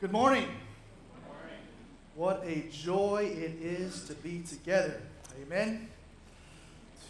[0.00, 0.46] Good morning.
[2.14, 4.98] What a joy it is to be together.
[5.42, 5.88] Amen.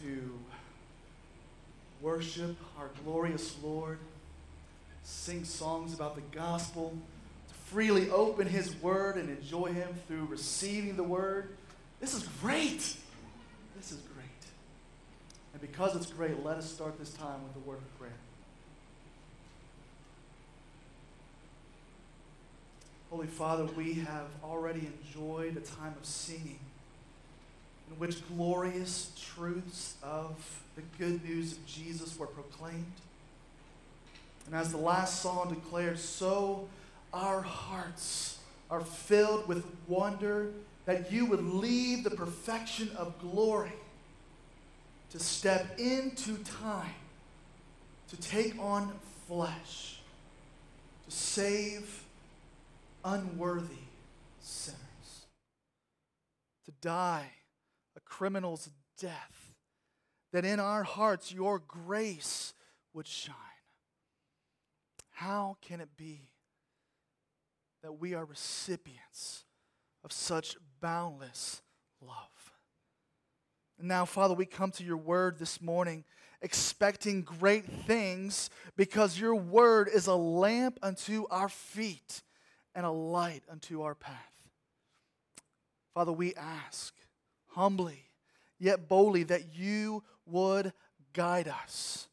[0.03, 0.39] To
[2.03, 4.01] worship our glorious Lord,
[5.05, 6.99] sing songs about the gospel,
[7.47, 11.51] to freely open His Word and enjoy Him through receiving the Word.
[12.01, 12.97] This is great.
[13.77, 14.27] This is great.
[15.53, 18.11] And because it's great, let us start this time with a word of prayer.
[23.11, 26.61] Holy Father, we have already enjoyed a time of singing
[27.91, 32.93] in which glorious truths of the good news of Jesus were proclaimed.
[34.47, 36.69] And as the last song declared, so
[37.13, 38.39] our hearts
[38.71, 40.53] are filled with wonder
[40.85, 43.73] that you would leave the perfection of glory
[45.11, 46.95] to step into time,
[48.09, 48.93] to take on
[49.27, 49.99] flesh,
[51.09, 52.05] to save
[53.05, 53.87] unworthy
[54.39, 55.27] sinners,
[56.65, 57.31] to die
[57.97, 59.55] a criminal's death,
[60.33, 62.55] that in our hearts your grace
[62.93, 63.35] would shine.
[65.11, 66.31] How can it be
[67.83, 69.45] that we are recipients
[70.05, 71.63] of such boundless
[72.01, 72.17] love?
[73.83, 76.05] Now, Father, we come to your word this morning
[76.43, 82.23] expecting great things because your word is a lamp unto our feet
[82.81, 84.15] and a light unto our path.
[85.93, 86.95] Father, we ask
[87.49, 88.09] humbly,
[88.59, 90.73] yet boldly, that you would
[91.13, 92.09] guide us.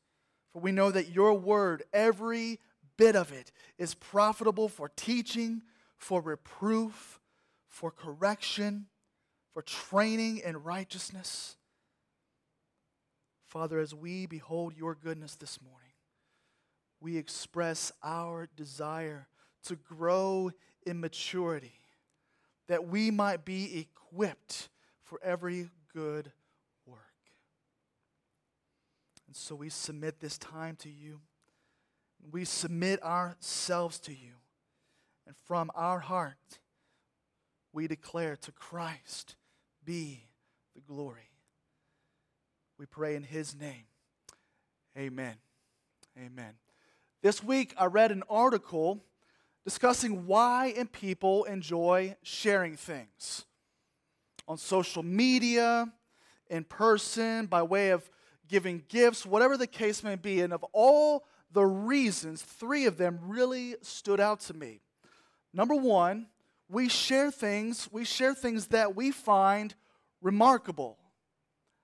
[0.51, 2.59] For we know that your word, every
[2.97, 5.61] bit of it, is profitable for teaching,
[5.95, 7.21] for reproof,
[7.69, 8.87] for correction,
[9.53, 11.55] for training in righteousness.
[13.45, 15.93] Father, as we behold your goodness this morning,
[16.99, 19.29] we express our desire
[19.65, 20.51] to grow
[20.85, 21.79] in maturity,
[22.67, 24.69] that we might be equipped
[25.03, 26.31] for every good
[26.85, 26.99] work.
[29.27, 31.21] And so we submit this time to you.
[32.31, 34.33] We submit ourselves to you.
[35.25, 36.59] And from our heart,
[37.73, 39.35] we declare to Christ
[39.83, 40.23] be
[40.75, 41.29] the glory.
[42.77, 43.85] We pray in his name.
[44.97, 45.35] Amen.
[46.17, 46.53] Amen.
[47.21, 49.03] This week, I read an article
[49.67, 53.43] discussing why and people enjoy sharing things
[54.47, 55.91] on social media,
[56.49, 58.09] in person, by way of
[58.47, 60.39] giving gifts, whatever the case may be.
[60.39, 64.79] And of all the reasons, three of them really stood out to me.
[65.53, 66.27] Number one,
[66.69, 69.75] we share things, we share things that we find
[70.21, 70.97] remarkable.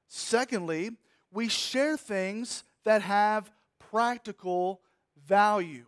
[0.08, 0.92] Secondly,
[1.34, 3.52] we share things that have
[3.92, 4.80] practical
[5.28, 5.84] value.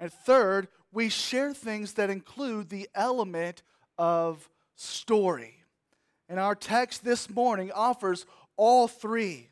[0.00, 3.62] And third, we share things that include the element
[3.98, 5.64] of story.
[6.28, 8.24] And our text this morning offers
[8.56, 9.48] all three.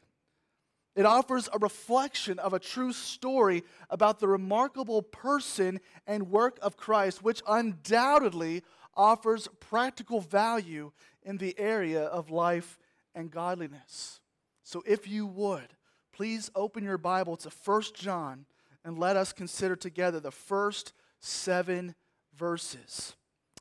[0.94, 6.76] It offers a reflection of a true story about the remarkable person and work of
[6.76, 8.62] Christ, which undoubtedly
[8.94, 10.92] offers practical value
[11.22, 12.78] in the area of life
[13.14, 14.20] and godliness.
[14.62, 15.74] So, if you would,
[16.12, 18.44] please open your Bible to 1 John
[18.84, 20.92] and let us consider together the first
[21.22, 21.94] seven
[22.36, 23.14] verses.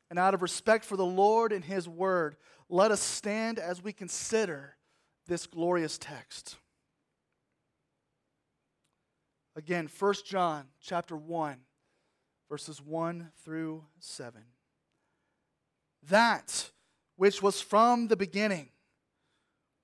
[0.10, 2.36] And out of respect for the Lord and His Word,
[2.68, 4.76] let us stand as we consider
[5.28, 6.58] this glorious text.
[9.56, 11.58] Again, 1 John chapter 1,
[12.50, 14.42] verses 1 through 7.
[16.10, 16.72] That
[17.16, 18.70] which was from the beginning,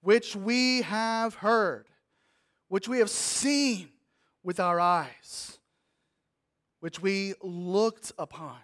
[0.01, 1.87] which we have heard,
[2.69, 3.89] which we have seen
[4.43, 5.56] with our eyes
[6.87, 8.55] which we looked upon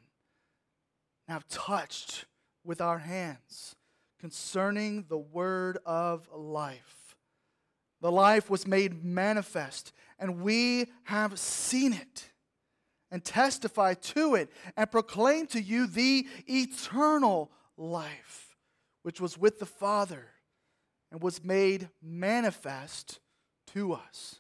[1.28, 2.24] and have touched
[2.64, 3.76] with our hands
[4.18, 7.18] concerning the word of life.
[8.00, 12.32] The life was made manifest, and we have seen it
[13.12, 18.56] and testify to it and proclaim to you the eternal life,
[19.02, 20.28] which was with the Father
[21.12, 23.20] and was made manifest
[23.74, 24.40] to us.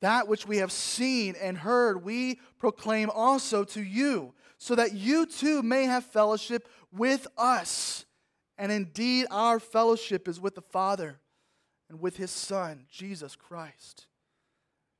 [0.00, 5.26] That which we have seen and heard, we proclaim also to you, so that you
[5.26, 8.04] too may have fellowship with us.
[8.56, 11.20] And indeed, our fellowship is with the Father
[11.88, 14.06] and with his Son, Jesus Christ.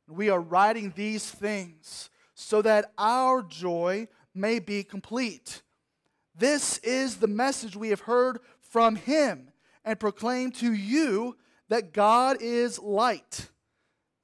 [0.08, 5.62] We are writing these things so that our joy may be complete.
[6.36, 9.50] This is the message we have heard from him
[9.84, 11.36] and proclaim to you
[11.68, 13.50] that God is light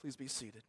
[0.00, 0.62] Please be seated.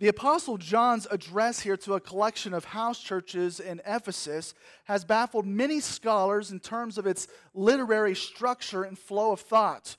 [0.00, 4.54] The Apostle John's address here to a collection of house churches in Ephesus
[4.86, 9.96] has baffled many scholars in terms of its literary structure and flow of thought,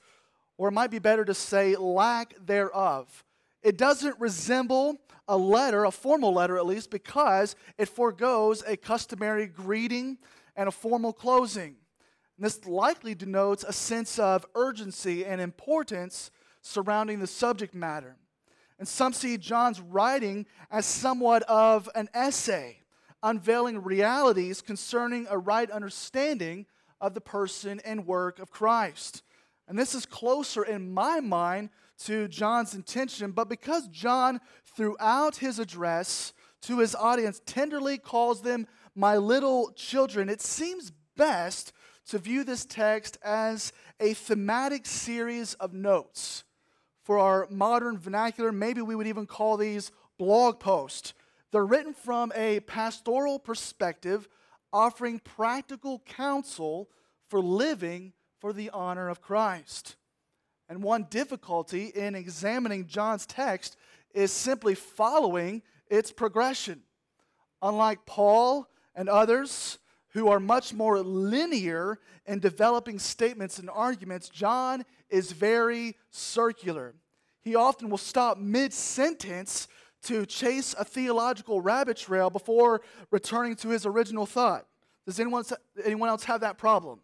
[0.58, 3.24] or it might be better to say lack thereof.
[3.62, 9.46] It doesn't resemble a letter, a formal letter at least, because it foregoes a customary
[9.46, 10.18] greeting
[10.56, 11.76] and a formal closing.
[12.36, 16.30] And this likely denotes a sense of urgency and importance
[16.64, 18.16] surrounding the subject matter.
[18.78, 22.78] And some see John's writing as somewhat of an essay,
[23.22, 26.66] unveiling realities concerning a right understanding
[27.00, 29.22] of the person and work of Christ.
[29.68, 31.70] And this is closer in my mind
[32.04, 34.40] to John's intention, but because John,
[34.74, 36.32] throughout his address
[36.62, 41.72] to his audience, tenderly calls them my little children, it seems best
[42.08, 46.44] to view this text as a thematic series of notes
[47.04, 51.12] for our modern vernacular, maybe we would even call these blog posts.
[51.52, 54.28] They're written from a pastoral perspective,
[54.72, 56.88] offering practical counsel
[57.28, 59.96] for living for the honor of Christ.
[60.68, 63.76] And one difficulty in examining John's text
[64.14, 66.82] is simply following its progression.
[67.60, 69.78] Unlike Paul and others
[70.08, 74.84] who are much more linear in developing statements and arguments, John
[75.14, 76.92] is very circular.
[77.40, 79.68] He often will stop mid sentence
[80.02, 82.82] to chase a theological rabbit trail before
[83.12, 84.66] returning to his original thought.
[85.06, 85.44] Does anyone,
[85.84, 86.98] anyone else have that problem?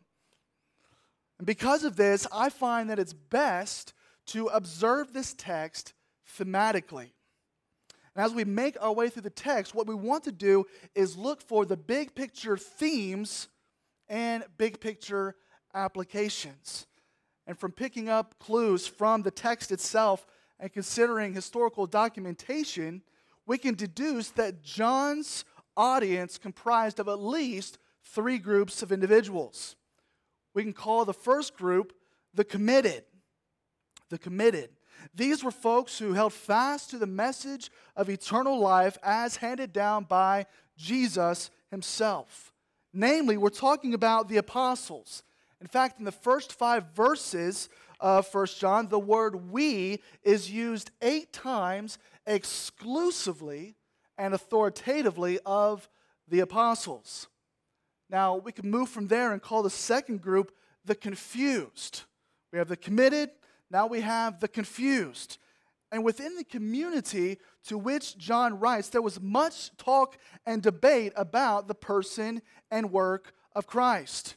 [1.39, 3.95] And because of this, I find that it's best
[4.27, 5.95] to observe this text
[6.37, 7.13] thematically.
[8.17, 10.67] And as we make our way through the text, what we want to do
[10.97, 13.49] is look for the big picture themes
[14.09, 15.37] and big picture
[15.73, 16.87] applications.
[17.51, 20.25] And from picking up clues from the text itself
[20.61, 23.03] and considering historical documentation,
[23.45, 25.45] we can deduce that John's
[25.77, 29.75] audience comprised of at least three groups of individuals.
[30.55, 31.93] We can call the first group
[32.33, 33.03] the committed.
[34.11, 34.71] The committed.
[35.13, 40.05] These were folks who held fast to the message of eternal life as handed down
[40.05, 42.53] by Jesus himself.
[42.93, 45.25] Namely, we're talking about the apostles.
[45.61, 47.69] In fact, in the first five verses
[48.01, 53.77] of First John, the word we is used eight times exclusively
[54.17, 55.89] and authoritatively of
[56.29, 57.29] the apostles.
[58.09, 60.53] Now, we can move from there and call the second group
[60.85, 62.03] the confused.
[62.53, 63.31] We have the committed,
[63.71, 65.39] now we have the confused.
[65.93, 70.17] And within the community to which John writes, there was much talk
[70.47, 74.37] and debate about the person and work of Christ.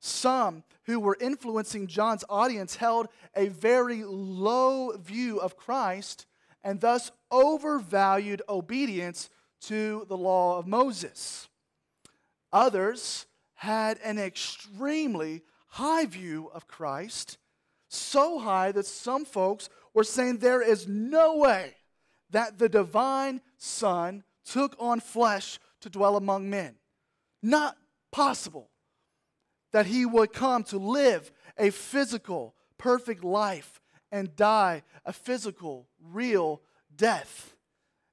[0.00, 6.26] Some who were influencing John's audience held a very low view of Christ
[6.62, 9.30] and thus overvalued obedience
[9.62, 11.48] to the law of Moses.
[12.52, 17.38] Others had an extremely high view of Christ,
[17.88, 21.74] so high that some folks were saying there is no way
[22.30, 26.76] that the divine Son took on flesh to dwell among men.
[27.42, 27.76] Not
[28.10, 28.70] possible
[29.72, 36.62] that he would come to live a physical, perfect life and die a physical, real
[36.96, 37.54] death.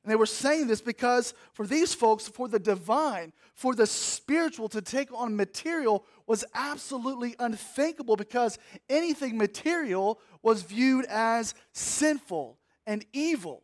[0.04, 4.70] And they were saying this because for these folks, for the divine, for the spiritual
[4.70, 13.04] to take on material was absolutely unthinkable because anything material was viewed as sinful and
[13.14, 13.64] evil.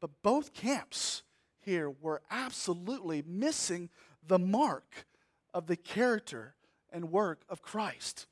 [0.00, 1.22] But both camps
[1.60, 3.88] here were absolutely missing
[4.26, 5.06] the mark
[5.54, 6.54] of the character
[6.90, 8.26] and work of Christ.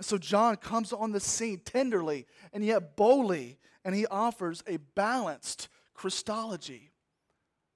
[0.00, 5.68] So John comes on the scene tenderly and yet boldly, and he offers a balanced
[5.94, 6.90] Christology.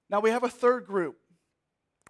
[0.09, 1.17] Now we have a third group.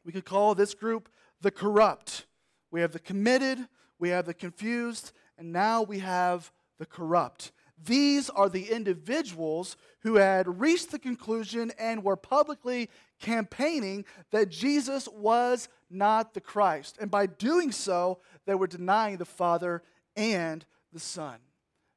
[0.03, 1.09] We could call this group
[1.39, 2.25] the corrupt.
[2.71, 3.59] We have the committed,
[3.99, 7.51] we have the confused, and now we have the corrupt.
[7.83, 15.07] These are the individuals who had reached the conclusion and were publicly campaigning that Jesus
[15.07, 16.97] was not the Christ.
[16.99, 19.83] And by doing so, they were denying the Father
[20.15, 21.37] and the Son.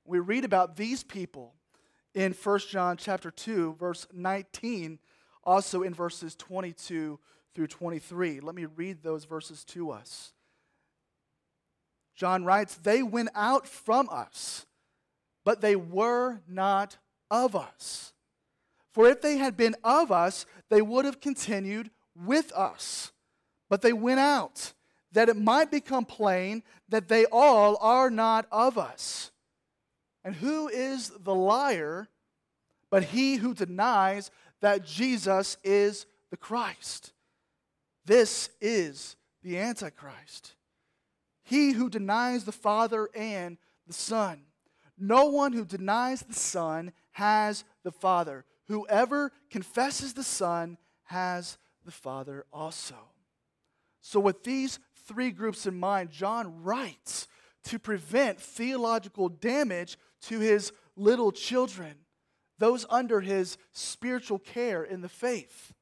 [0.04, 1.54] We read about these people
[2.14, 4.98] in 1 John chapter 2, verse 19,
[5.42, 7.18] also in verses 22
[7.54, 8.40] through 23.
[8.40, 10.32] Let me read those verses to us.
[12.14, 14.66] John writes, They went out from us,
[15.44, 16.98] but they were not
[17.30, 18.12] of us.
[18.92, 23.10] For if they had been of us, they would have continued with us.
[23.74, 24.72] But they went out,
[25.10, 29.32] that it might become plain that they all are not of us.
[30.22, 32.06] And who is the liar
[32.88, 37.14] but he who denies that Jesus is the Christ?
[38.04, 40.54] This is the Antichrist.
[41.42, 44.42] He who denies the Father and the Son.
[44.96, 48.44] No one who denies the Son has the Father.
[48.68, 52.94] Whoever confesses the Son has the Father also.
[54.06, 57.26] So, with these three groups in mind, John writes
[57.64, 61.94] to prevent theological damage to his little children,
[62.58, 65.72] those under his spiritual care in the faith.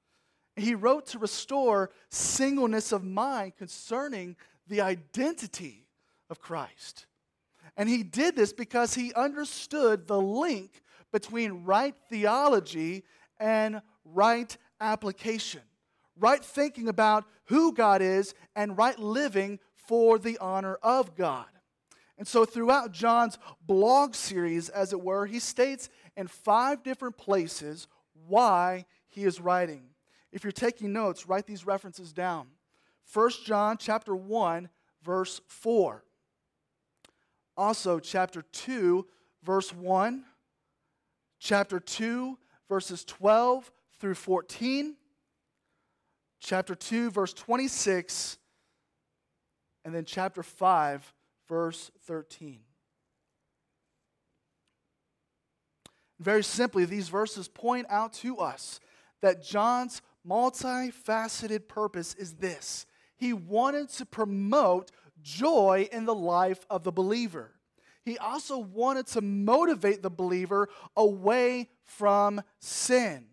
[0.54, 4.36] He wrote to restore singleness of mind concerning
[4.68, 5.88] the identity
[6.30, 7.06] of Christ.
[7.76, 13.02] And he did this because he understood the link between right theology
[13.40, 15.62] and right application,
[16.22, 21.46] right thinking about who God is, and right living for the honor of God.
[22.16, 27.88] And so, throughout John's blog series, as it were, he states in five different places
[28.28, 29.82] why he is writing.
[30.30, 32.46] If you're taking notes, write these references down.
[33.12, 34.68] 1 John chapter 1
[35.02, 36.04] verse 4.
[37.56, 39.06] Also chapter 2
[39.42, 40.24] verse 1,
[41.38, 42.38] chapter 2
[42.68, 44.96] verses 12 through 14,
[46.42, 48.36] chapter 2 verse 26,
[49.84, 51.14] and then chapter 5
[51.48, 52.60] verse 13.
[56.18, 58.80] Very simply, these verses point out to us
[59.22, 64.90] that John's multifaceted purpose is this he wanted to promote
[65.22, 67.52] joy in the life of the believer.
[68.04, 73.26] He also wanted to motivate the believer away from sin.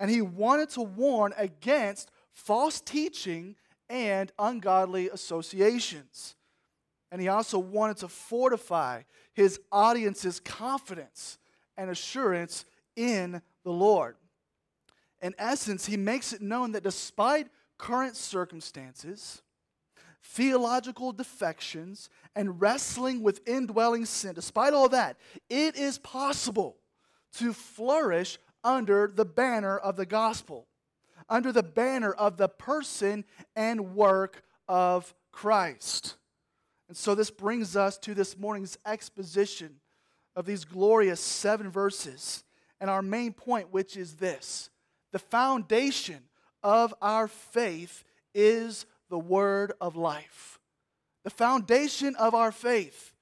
[0.00, 3.56] And he wanted to warn against false teaching
[3.88, 6.36] and ungodly associations.
[7.10, 9.02] And he also wanted to fortify
[9.32, 11.38] his audience's confidence
[11.76, 12.64] and assurance
[12.94, 14.16] in the Lord.
[15.22, 19.42] In essence, he makes it known that despite current circumstances,
[20.22, 25.16] theological defections, and wrestling with indwelling sin, despite all that,
[25.48, 26.76] it is possible
[27.34, 30.66] to flourish under the banner of the gospel,
[31.28, 36.16] under the banner of the person and work of Christ.
[36.88, 39.76] And so this brings us to this morning's exposition
[40.34, 42.44] of these glorious seven verses
[42.80, 44.70] and our main point, which is this
[45.12, 46.20] the foundation
[46.62, 48.04] of our faith
[48.34, 50.58] is the word of life.
[51.24, 53.12] The foundation of our faith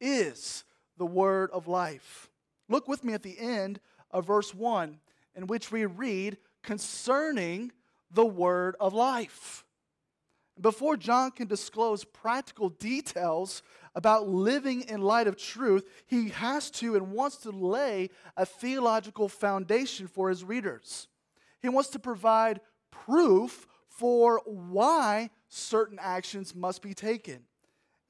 [0.00, 0.64] is
[0.98, 2.28] the word of life.
[2.68, 3.80] Look with me at the end
[4.10, 4.98] of verse 1,
[5.34, 7.70] in which we read concerning
[8.10, 9.64] the word of life.
[10.60, 13.62] Before John can disclose practical details
[13.94, 19.28] about living in light of truth, he has to and wants to lay a theological
[19.28, 21.08] foundation for his readers.
[21.60, 27.40] He wants to provide proof for why certain actions must be taken.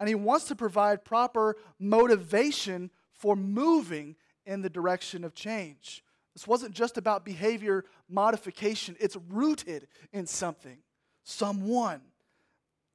[0.00, 6.04] And he wants to provide proper motivation for moving in the direction of change.
[6.34, 10.78] This wasn't just about behavior modification, it's rooted in something,
[11.22, 12.00] someone.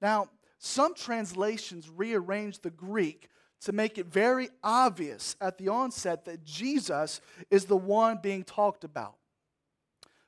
[0.01, 0.29] Now,
[0.60, 3.29] some translations rearrange the Greek
[3.62, 8.84] to make it very obvious at the onset that Jesus is the one being talked
[8.84, 9.15] about.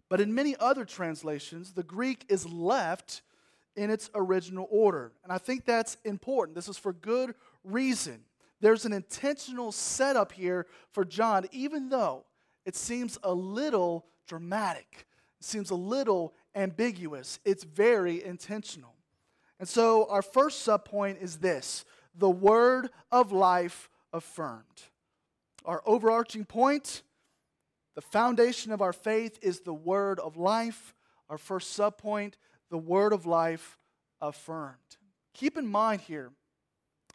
[0.10, 3.22] But in many other translations, the Greek is left
[3.76, 5.14] in its original order.
[5.24, 6.56] And I think that's important.
[6.56, 8.24] This is for good reason.
[8.60, 12.26] There's an intentional setup here for John, even though
[12.66, 15.08] it seems a little dramatic,
[15.40, 17.40] it seems a little ambiguous.
[17.46, 18.96] It's very intentional.
[19.60, 24.66] And so our first subpoint is this the word of life affirmed.
[25.66, 27.04] Our overarching point
[27.96, 30.96] the foundation of our faith is the word of life.
[31.30, 32.34] Our first subpoint,
[32.70, 33.78] the word of life
[34.22, 34.78] affirmed.
[35.34, 36.32] Keep in mind here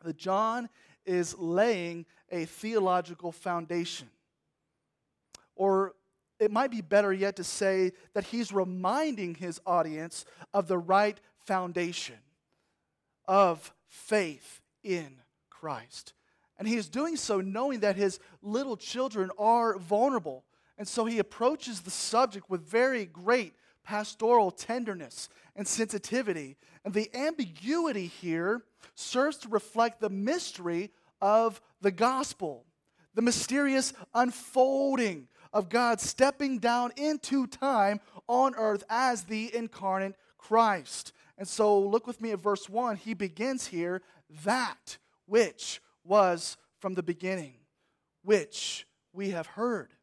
[0.05, 0.69] that John
[1.05, 4.09] is laying a theological foundation.
[6.39, 11.19] It might be better yet to say that he's reminding his audience of the right
[11.39, 12.17] foundation
[13.27, 15.17] of faith in
[15.51, 16.13] Christ.
[16.59, 20.45] And he is doing so knowing that his little children are vulnerable.
[20.79, 26.57] And so he approaches the subject with very great pastoral tenderness and sensitivity.
[26.85, 28.63] And the ambiguity here
[28.95, 30.91] serves to reflect the mystery
[31.21, 32.65] of the gospel,
[33.15, 41.15] the mysterious unfolding of God stepping down into time on earth as the incarnate Christ.
[41.39, 42.97] And so look with me at verse 1.
[42.97, 44.03] He begins here
[44.45, 47.55] that which was from the beginning,
[48.23, 49.95] which we have heard.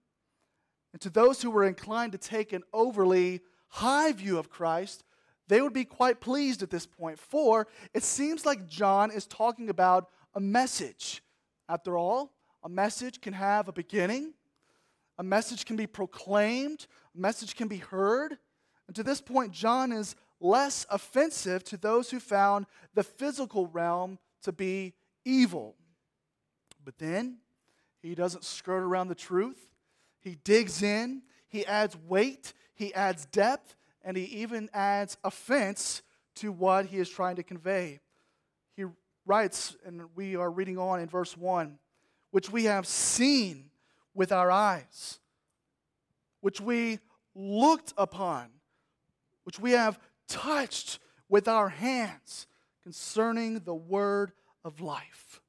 [0.91, 5.03] And to those who were inclined to take an overly high view of Christ,
[5.50, 9.69] they would be quite pleased at this point, for it seems like John is talking
[9.69, 11.22] about a message.
[11.69, 12.33] After all,
[12.63, 14.33] a message can have a beginning,
[15.17, 18.38] a message can be proclaimed, a message can be heard.
[18.88, 24.20] And to this point, John is less offensive to those who found the physical realm
[24.43, 24.93] to be
[25.24, 25.75] evil.
[26.84, 27.38] But then
[28.01, 29.70] he doesn't skirt around the truth.
[30.20, 36.01] He digs in, he adds weight, he adds depth, and he even adds offense
[36.36, 38.00] to what he is trying to convey.
[38.75, 38.86] He
[39.25, 41.77] writes, and we are reading on in verse 1
[42.34, 43.70] which we have seen
[44.13, 45.20] with our eyes,
[46.41, 47.00] which we
[47.36, 48.50] looked upon,
[49.43, 52.48] which we have touched with our hands
[52.84, 54.32] concerning the word
[54.63, 55.41] of life.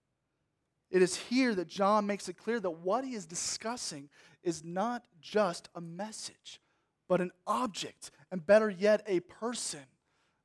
[0.90, 4.08] It is here that John makes it clear that what he is discussing
[4.42, 6.60] is not just a message,
[7.08, 9.80] but an object, and better yet, a person,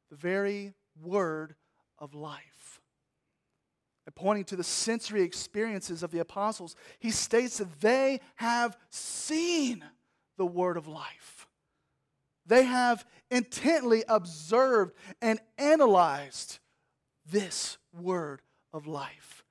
[0.09, 1.55] the very word
[1.99, 2.78] of life.
[4.09, 9.85] And pointing to the sensory experiences of the apostles, he states that they have seen
[10.35, 11.47] the word of life.
[12.43, 16.57] They have intently observed and analyzed
[17.29, 18.41] this word
[18.73, 19.45] of life.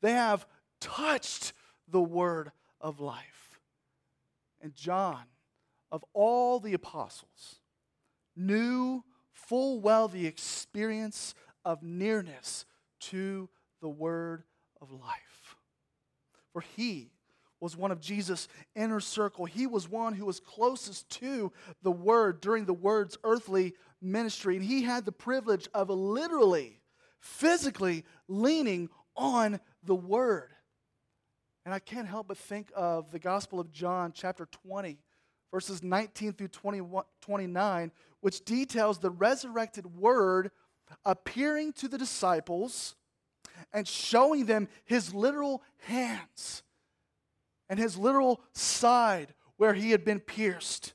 [0.00, 0.46] They have
[0.80, 1.52] touched
[1.88, 3.58] the word of life.
[4.62, 5.24] And John,
[5.90, 7.56] of all the apostles,
[8.36, 12.64] knew full well the experience of nearness
[13.00, 13.48] to
[13.80, 14.42] the word
[14.80, 15.56] of life.
[16.52, 17.10] For he
[17.60, 19.44] was one of Jesus' inner circle.
[19.44, 24.56] He was one who was closest to the word during the word's earthly ministry.
[24.56, 26.80] And he had the privilege of literally,
[27.20, 30.50] physically leaning on the Word.
[31.64, 34.98] And I can't help but think of the Gospel of John, chapter 20,
[35.52, 36.48] verses 19 through
[37.20, 40.50] 29, which details the resurrected Word
[41.04, 42.94] appearing to the disciples
[43.72, 46.62] and showing them his literal hands
[47.68, 50.94] and his literal side where he had been pierced.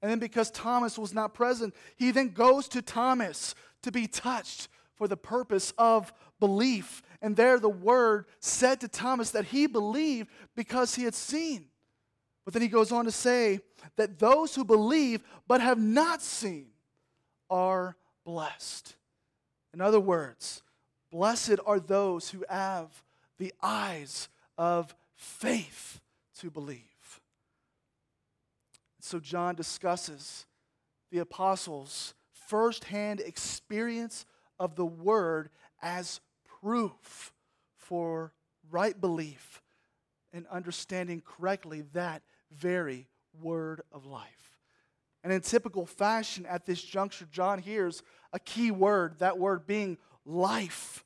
[0.00, 4.68] And then, because Thomas was not present, he then goes to Thomas to be touched
[4.94, 7.02] for the purpose of belief.
[7.20, 11.66] And there the word said to Thomas that he believed because he had seen.
[12.44, 13.60] But then he goes on to say
[13.96, 16.68] that those who believe but have not seen
[17.50, 18.94] are blessed.
[19.74, 20.62] In other words,
[21.10, 23.02] blessed are those who have
[23.38, 26.00] the eyes of faith
[26.38, 26.82] to believe.
[29.00, 30.46] So John discusses
[31.10, 34.26] the apostles' firsthand experience
[34.58, 36.20] of the word as
[36.60, 37.32] proof
[37.76, 38.32] for
[38.70, 39.62] right belief
[40.32, 43.06] and understanding correctly that very
[43.40, 44.58] word of life.
[45.24, 49.98] And in typical fashion at this juncture, John hears a key word, that word being
[50.28, 51.04] life.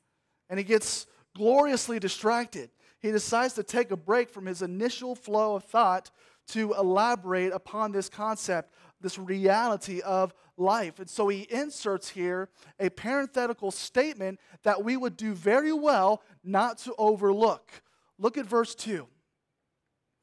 [0.49, 2.69] And he gets gloriously distracted.
[2.99, 6.11] He decides to take a break from his initial flow of thought
[6.49, 10.99] to elaborate upon this concept, this reality of life.
[10.99, 16.77] And so he inserts here a parenthetical statement that we would do very well not
[16.79, 17.81] to overlook.
[18.19, 19.07] Look at verse 2.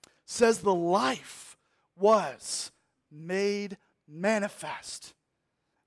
[0.05, 1.57] It says the life
[1.97, 2.71] was
[3.11, 5.15] made manifest.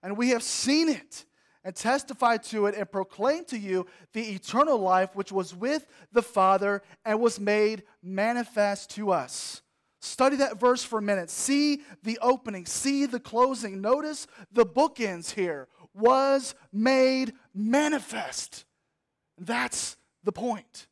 [0.01, 1.25] And we have seen it
[1.63, 6.21] and testify to it and proclaim to you the eternal life which was with the
[6.21, 9.61] Father and was made manifest to us.
[10.01, 11.29] Study that verse for a minute.
[11.29, 13.79] See the opening, see the closing.
[13.79, 15.67] Notice the bookends here.
[15.93, 18.65] Was made manifest.
[19.37, 20.87] That's the point.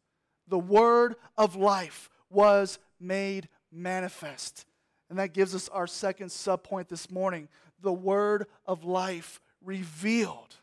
[0.48, 4.66] The word of life was made manifest.
[5.10, 7.50] And that gives us our second subpoint this morning
[7.82, 10.56] the word of life revealed.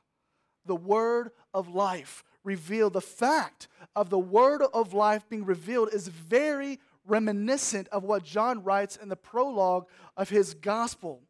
[0.69, 2.93] The word of life revealed.
[2.93, 8.63] The fact of the word of life being revealed is very reminiscent of what John
[8.63, 11.23] writes in the prologue of his gospel,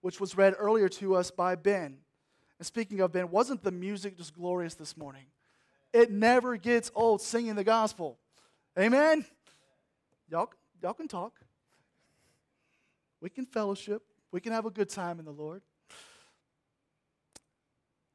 [0.00, 1.98] which was read earlier to us by Ben.
[2.58, 5.26] And speaking of Ben, wasn't the music just glorious this morning?
[5.92, 8.18] It never gets old singing the gospel.
[8.78, 9.24] Amen?
[10.30, 10.50] Y'all,
[10.82, 11.34] y'all can talk.
[13.20, 14.02] We can fellowship.
[14.32, 15.62] We can have a good time in the Lord.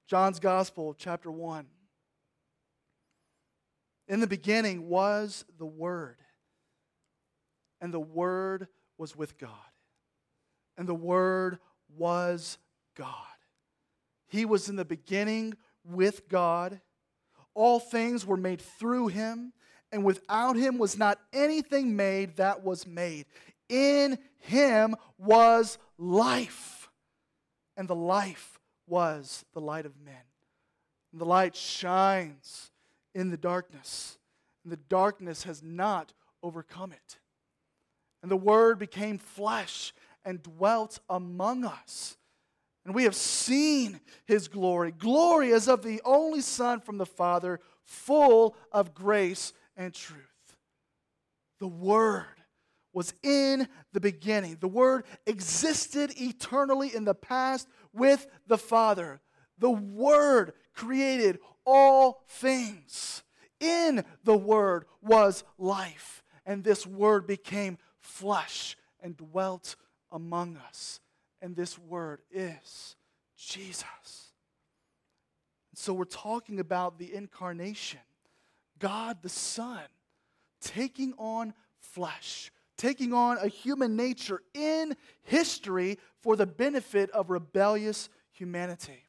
[0.10, 1.68] John's Gospel, chapter 1.
[4.08, 6.18] In the beginning was the Word,
[7.80, 8.68] and the Word
[8.98, 9.52] was with God,
[10.80, 11.60] and the Word
[11.96, 12.58] was
[12.98, 13.14] God.
[14.30, 15.54] He was in the beginning
[15.86, 16.82] with God.
[17.54, 19.54] All things were made through him,
[19.92, 23.28] and without him was not anything made that was made.
[23.70, 26.90] In him was life,
[27.78, 28.59] and the life
[28.90, 30.16] was the light of men.
[31.12, 32.72] And the light shines
[33.16, 34.18] in the darkness,
[34.64, 37.20] and the darkness has not overcome it.
[38.22, 39.94] And the Word became flesh
[40.26, 42.18] and dwelt among us.
[42.86, 44.92] And we have seen his glory.
[44.92, 50.26] Glory as of the only Son from the Father, full of grace and truth.
[51.60, 52.26] The Word
[52.94, 54.58] was in the beginning.
[54.60, 59.22] The Word existed eternally in the past with the Father.
[59.58, 63.24] The Word created all things.
[63.60, 69.76] In the Word was life, and this Word became flesh and dwelt
[70.12, 71.02] among us.
[71.42, 72.96] And this Word is
[73.38, 73.86] Jesus.
[75.76, 78.02] So we're talking about the incarnation,
[78.80, 79.82] God the Son
[80.62, 88.10] taking on flesh, taking on a human nature in history for the benefit of rebellious
[88.32, 89.06] humanity.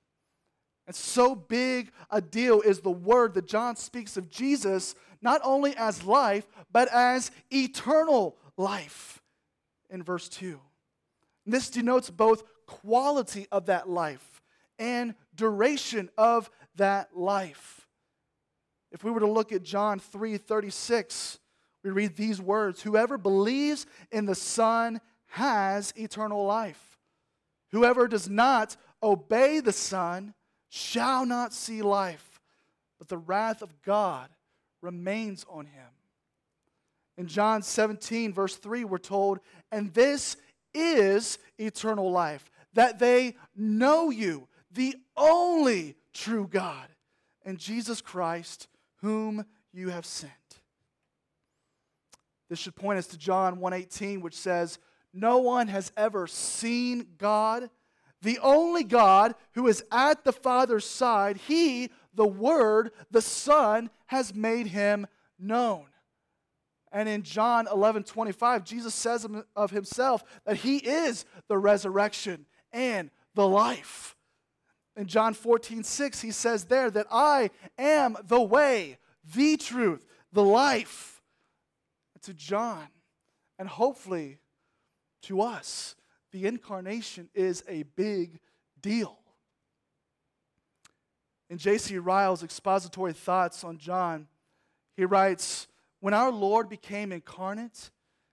[0.87, 5.77] And so big a deal is the word that John speaks of Jesus not only
[5.77, 9.23] as life, but as eternal life
[9.89, 10.59] in verse 2.
[11.45, 14.43] And this denotes both quality of that life
[14.79, 17.87] and duration of that life.
[18.91, 21.39] If we were to look at John 3 36,
[21.85, 26.90] we read these words Whoever believes in the Son has eternal life.
[27.73, 30.35] Whoever does not obey the Son
[30.69, 32.41] shall not see life,
[32.99, 34.29] but the wrath of God
[34.83, 35.89] remains on him.
[37.17, 40.37] In John 17, verse 3, we're told, And this
[40.73, 46.89] is eternal life, that they know you, the only true God,
[47.45, 48.69] and Jesus Christ,
[49.03, 50.33] whom you have sent.
[52.49, 54.79] This should point us to John 1:18 which says,
[55.13, 57.71] "No one has ever seen God,
[58.23, 64.35] the only God who is at the Father's side, he, the Word, the Son, has
[64.35, 65.07] made him
[65.39, 65.87] known."
[66.93, 73.11] And in John 11 25, Jesus says of himself that he is the resurrection and
[73.35, 74.17] the life.
[74.97, 78.99] In John 14 6, he says there that I am the way,
[79.35, 81.23] the truth, the life.
[82.25, 82.87] To John,
[83.59, 84.40] and hopefully
[85.23, 85.95] to us,
[86.33, 88.41] the incarnation is a big
[88.81, 89.19] deal.
[91.49, 91.99] In J.C.
[91.99, 94.29] Ryle's expository thoughts on John,
[94.97, 95.67] he writes,
[95.99, 97.91] when our Lord became incarnate,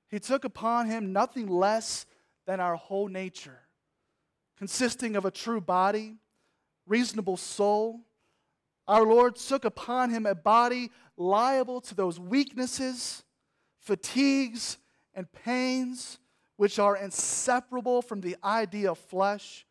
[0.09, 2.05] he took upon him nothing less
[2.45, 3.59] than our whole nature,
[4.57, 6.15] consisting of a true body,
[6.85, 8.01] reasonable soul.
[8.87, 13.23] Our Lord took upon him a body liable to those weaknesses,
[13.79, 14.77] fatigues,
[15.13, 16.19] and pains
[16.57, 19.65] which are inseparable from the idea of flesh.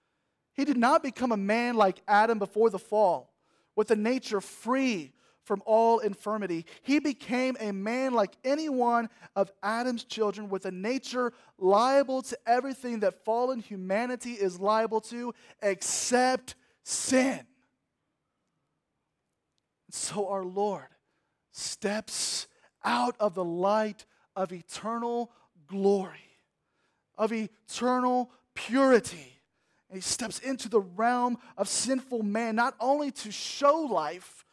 [0.54, 3.34] He did not become a man like Adam before the fall,
[3.74, 6.66] with a nature free from all infirmity.
[6.82, 12.38] He became a man like any one of Adam's children with a nature liable to
[12.46, 17.40] everything that fallen humanity is liable to except sin.
[19.90, 20.88] So our Lord
[21.52, 22.48] steps
[22.84, 25.30] out of the light of eternal
[25.68, 26.25] glory,
[27.16, 29.40] of eternal purity.
[29.88, 34.44] And he steps into the realm of sinful man, not only to show life,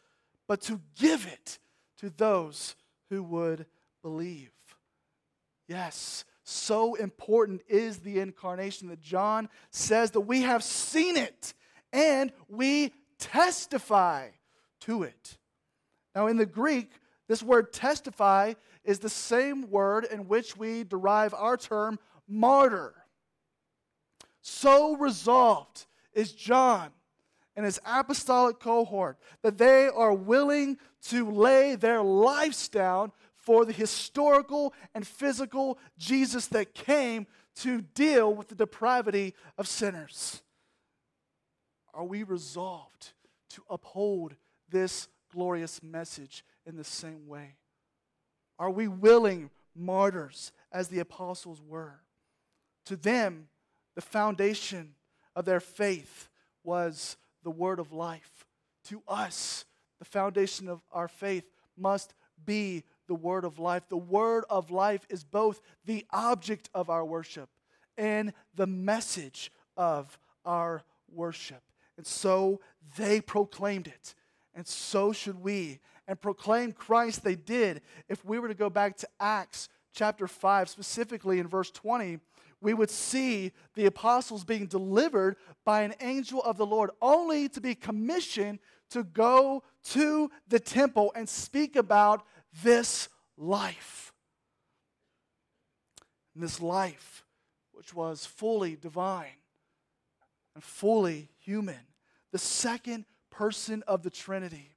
[0.46, 1.58] but to give it
[1.98, 2.76] to those
[3.10, 3.66] who would
[4.02, 4.50] believe.
[5.66, 11.54] Yes, so important is the incarnation that John says that we have seen it
[11.92, 14.28] and we testify
[14.80, 15.38] to it.
[16.14, 16.90] Now, in the Greek,
[17.28, 21.98] this word testify is the same word in which we derive our term
[22.28, 22.94] martyr.
[24.40, 26.90] So resolved is John
[27.56, 33.72] and his apostolic cohort that they are willing to lay their lives down for the
[33.72, 40.42] historical and physical Jesus that came to deal with the depravity of sinners.
[41.92, 43.12] Are we resolved
[43.50, 44.34] to uphold
[44.70, 47.56] this glorious message in the same way?
[48.58, 52.00] Are we willing martyrs as the apostles were?
[52.86, 53.48] To them,
[53.94, 54.94] the foundation
[55.34, 56.28] of their faith
[56.62, 58.46] was the word of life.
[58.88, 59.64] To us,
[59.98, 61.44] the foundation of our faith
[61.76, 63.84] must be the word of life.
[63.88, 67.48] The word of life is both the object of our worship
[67.96, 71.62] and the message of our worship.
[71.96, 72.60] And so
[72.96, 74.14] they proclaimed it.
[74.54, 75.80] And so should we.
[76.06, 77.80] And proclaim Christ they did.
[78.08, 82.18] If we were to go back to Acts chapter 5, specifically in verse 20,
[82.64, 87.60] we would see the apostles being delivered by an angel of the Lord, only to
[87.60, 88.58] be commissioned
[88.90, 92.24] to go to the temple and speak about
[92.62, 94.12] this life.
[96.34, 97.24] And this life,
[97.72, 99.36] which was fully divine
[100.54, 101.86] and fully human,
[102.32, 104.73] the second person of the Trinity.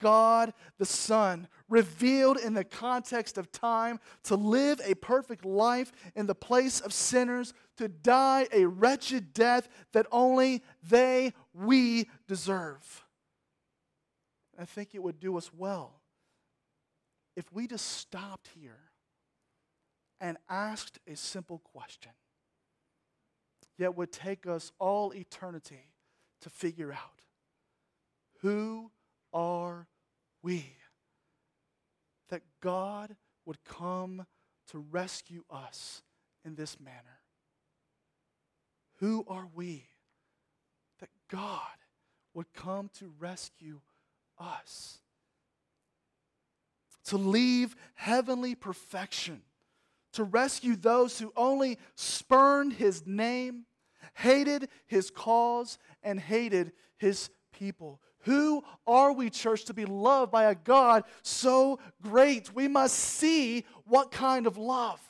[0.00, 6.26] God the Son, revealed in the context of time to live a perfect life in
[6.26, 13.04] the place of sinners, to die a wretched death that only they, we, deserve.
[14.58, 16.00] I think it would do us well
[17.36, 18.78] if we just stopped here
[20.20, 22.12] and asked a simple question,
[23.76, 25.90] yet would take us all eternity
[26.40, 27.22] to figure out
[28.40, 28.90] who
[29.34, 29.86] are
[30.42, 30.76] we?
[32.30, 34.24] That God would come
[34.70, 36.02] to rescue us
[36.44, 37.20] in this manner.
[39.00, 39.88] Who are we?
[41.00, 41.60] That God
[42.32, 43.80] would come to rescue
[44.38, 45.00] us
[47.04, 49.42] to leave heavenly perfection,
[50.12, 53.66] to rescue those who only spurned his name,
[54.14, 58.00] hated his cause, and hated his people.
[58.24, 62.54] Who are we, church, to be loved by a God so great?
[62.54, 65.00] We must see what kind of love.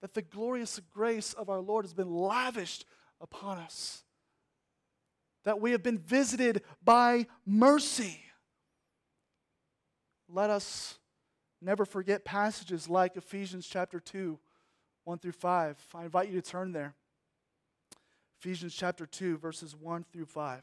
[0.00, 2.86] That the glorious grace of our Lord has been lavished
[3.20, 4.02] upon us.
[5.44, 8.24] That we have been visited by mercy
[10.32, 10.98] let us
[11.60, 14.38] never forget passages like Ephesians chapter 2,
[15.04, 15.76] 1 through 5.
[15.94, 16.94] I invite you to turn there.
[18.40, 20.62] Ephesians chapter 2, verses 1 through 5.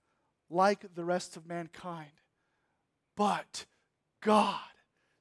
[0.51, 2.11] like the rest of mankind.
[3.15, 3.65] But
[4.21, 4.59] God,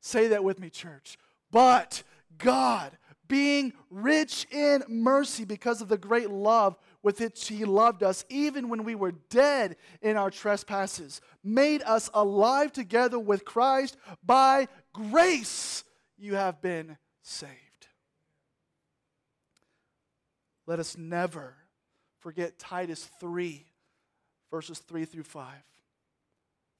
[0.00, 1.18] say that with me, church,
[1.50, 2.02] but
[2.38, 2.92] God,
[3.28, 8.68] being rich in mercy because of the great love with which he loved us, even
[8.68, 13.96] when we were dead in our trespasses, made us alive together with Christ.
[14.24, 15.84] By grace
[16.18, 17.54] you have been saved.
[20.66, 21.54] Let us never
[22.18, 23.66] forget Titus 3,
[24.50, 25.46] verses 3 through 5.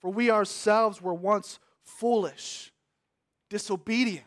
[0.01, 2.73] For we ourselves were once foolish,
[3.49, 4.25] disobedient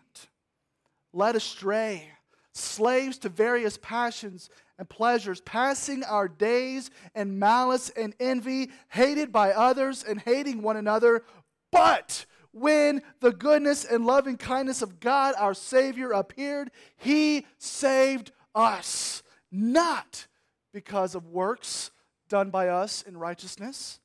[1.14, 2.10] led astray,
[2.54, 9.52] slaves to various passions and pleasures, passing our days in malice and envy, hated by
[9.52, 11.24] others and hating one another.
[11.72, 19.24] But when the goodness and loving kindness of God our Savior appeared, He saved us,
[19.52, 20.28] not
[20.74, 21.92] because of works
[22.34, 24.00] done by us in righteousness,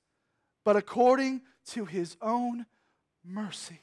[0.62, 2.66] but according to His own
[3.24, 3.80] mercy,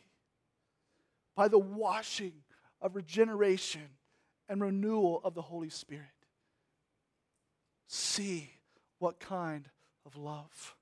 [1.35, 2.43] by the washing
[2.79, 3.89] of regeneration
[4.47, 6.05] and renewal of the Holy Spirit.
[7.87, 8.51] See
[8.99, 9.67] what kind
[10.05, 10.75] of love.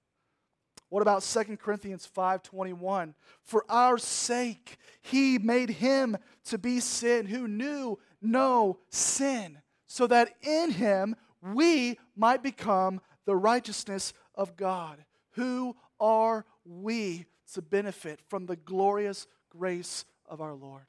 [0.89, 3.15] What about 2 Corinthians 5:21?
[3.43, 10.35] For our sake he made him to be sin who knew no sin, so that
[10.41, 15.03] in him we might become the righteousness of God.
[15.31, 20.83] Who are we to benefit from the glorious grace of our Lord?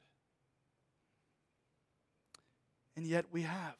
[2.95, 3.77] and yet we have.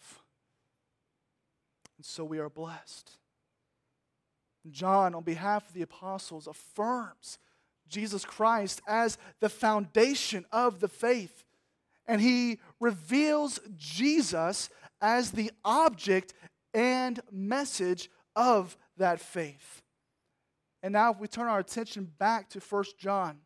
[1.98, 3.12] And so we are blessed.
[4.70, 7.38] John, on behalf of the apostles, affirms
[7.88, 11.44] Jesus Christ as the foundation of the faith.
[12.08, 14.70] And he reveals Jesus
[15.02, 16.34] as the object
[16.74, 19.82] and message of that faith.
[20.84, 23.40] And now, if we turn our attention back to 1 John,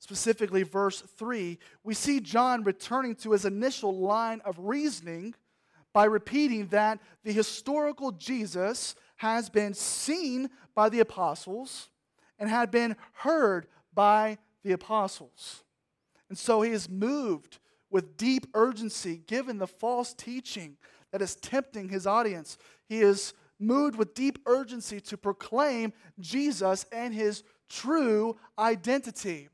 [0.00, 5.34] specifically verse 3, we see John returning to his initial line of reasoning
[5.92, 11.88] by repeating that the historical Jesus has been seen by the apostles
[12.38, 15.62] and had been heard by the apostles.
[16.28, 17.58] And so he is moved
[17.90, 20.76] with deep urgency given the false teaching
[21.12, 22.58] that is tempting his audience.
[22.88, 29.48] He is moved with deep urgency to proclaim Jesus and his true identity.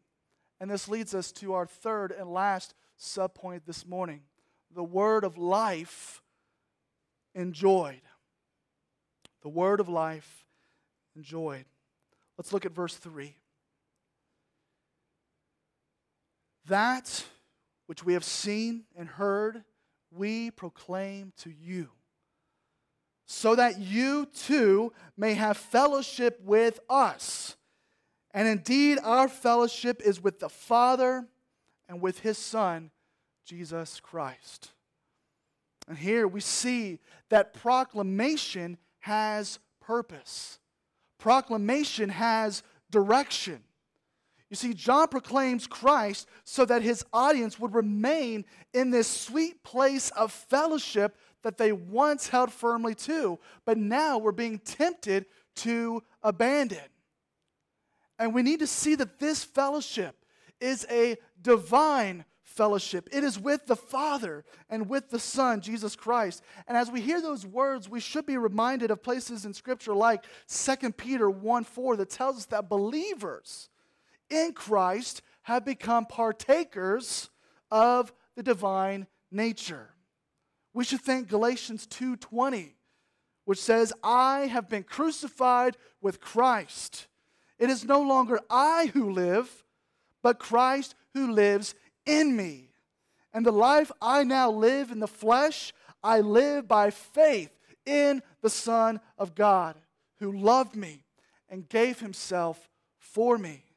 [0.60, 4.22] And this leads us to our third and last subpoint this morning
[4.72, 6.22] the word of life
[7.34, 8.02] enjoyed.
[9.42, 10.44] The word of life
[11.16, 11.64] enjoyed.
[12.38, 13.34] Let's look at verse 3.
[16.66, 17.24] That
[17.86, 19.64] which we have seen and heard,
[20.12, 21.90] we proclaim to you,
[23.32, 27.54] so that you too may have fellowship with us.
[28.34, 31.28] And indeed, our fellowship is with the Father
[31.88, 32.90] and with his Son,
[33.46, 34.72] Jesus Christ.
[35.86, 40.58] And here we see that proclamation has purpose,
[41.16, 43.62] proclamation has direction.
[44.50, 50.10] You see, John proclaims Christ so that his audience would remain in this sweet place
[50.10, 55.26] of fellowship that they once held firmly to, but now were being tempted
[55.56, 56.78] to abandon.
[58.18, 60.16] And we need to see that this fellowship
[60.60, 63.08] is a divine fellowship.
[63.12, 66.42] It is with the Father and with the Son, Jesus Christ.
[66.68, 70.24] And as we hear those words, we should be reminded of places in Scripture like
[70.48, 73.70] 2 Peter 1 4 that tells us that believers
[74.28, 77.30] in Christ have become partakers
[77.70, 79.94] of the divine nature.
[80.72, 82.76] We should think Galatians 2:20,
[83.44, 87.08] which says, "I have been crucified with Christ.
[87.58, 89.64] It is no longer I who live,
[90.22, 91.74] but Christ who lives
[92.06, 92.70] in me.
[93.32, 98.50] And the life I now live in the flesh, I live by faith in the
[98.50, 99.80] Son of God,
[100.18, 101.04] who loved me
[101.48, 103.69] and gave himself for me.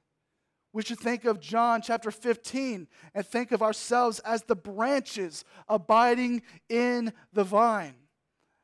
[0.73, 6.41] We should think of John chapter 15 and think of ourselves as the branches abiding
[6.67, 7.93] in the vine.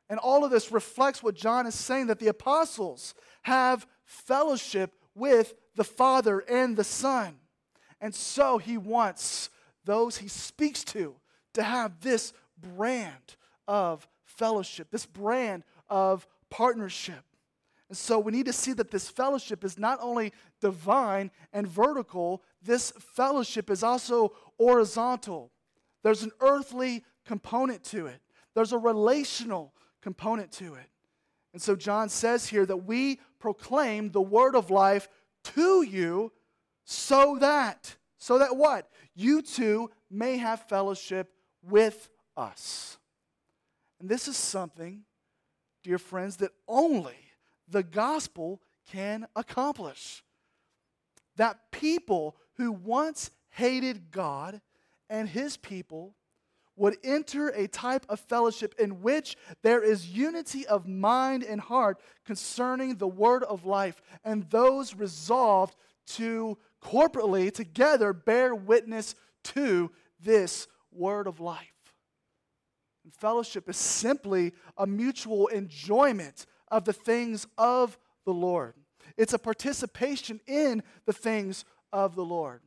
[0.08, 5.54] And all of this reflects what John is saying that the apostles have fellowship with
[5.76, 7.36] the Father and the Son.
[8.00, 9.50] And so he wants
[9.84, 11.14] those he speaks to
[11.54, 13.36] to have this brand
[13.68, 17.22] of fellowship, this brand of partnership.
[17.88, 22.42] And so we need to see that this fellowship is not only divine and vertical,
[22.62, 25.50] this fellowship is also horizontal.
[26.02, 28.20] There's an earthly component to it,
[28.54, 30.86] there's a relational component to it.
[31.52, 35.08] And so John says here that we proclaim the word of life
[35.42, 36.32] to you
[36.84, 38.88] so that, so that what?
[39.14, 42.98] You too may have fellowship with us.
[44.00, 45.02] And this is something,
[45.82, 47.16] dear friends, that only
[47.68, 50.24] the gospel can accomplish.
[51.40, 54.60] That people who once hated God
[55.08, 56.14] and his people
[56.76, 61.98] would enter a type of fellowship in which there is unity of mind and heart
[62.26, 65.76] concerning the word of life, and those resolved
[66.08, 69.90] to corporately together bear witness to
[70.22, 71.94] this word of life.
[73.02, 78.74] And fellowship is simply a mutual enjoyment of the things of the Lord.
[79.16, 82.60] It's a participation in the things of the Lord.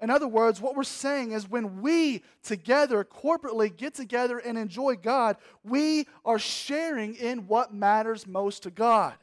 [0.00, 4.96] In other words, what we're saying is when we together, corporately, get together and enjoy
[4.96, 9.14] God, we are sharing in what matters most to God.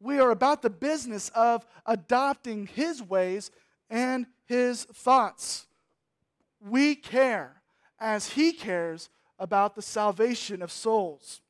[0.00, 3.52] We are about the business of adopting His ways
[3.88, 5.66] and His thoughts.
[6.60, 7.62] We care
[8.00, 11.40] as He cares about the salvation of souls.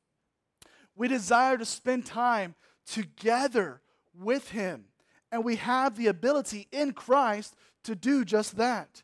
[0.94, 2.54] We desire to spend time
[2.86, 3.80] together
[4.14, 4.84] with Him,
[5.30, 9.02] and we have the ability in Christ to do just that.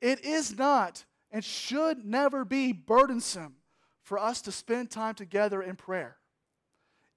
[0.00, 3.56] It is not and should never be burdensome
[4.02, 6.16] for us to spend time together in prayer.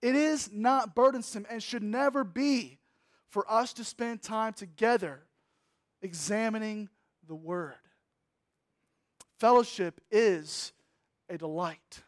[0.02, 2.80] It is not burdensome and should never be
[3.30, 5.22] for us to spend time together
[6.02, 6.90] examining
[7.28, 7.76] the Word.
[9.40, 10.72] Fellowship is
[11.30, 12.02] a delight.